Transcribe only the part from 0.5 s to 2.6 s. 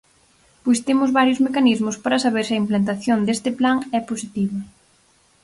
Pois temos varios mecanismos para saber se